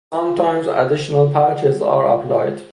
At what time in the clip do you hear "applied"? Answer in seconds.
2.19-2.63